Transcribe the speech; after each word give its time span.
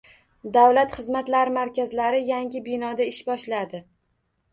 Davlat 0.53 0.95
xizmatlari 0.99 1.53
markazlari 1.57 2.21
yangi 2.29 2.61
binoda 2.69 3.07
ish 3.13 3.21
boshladi 3.29 3.83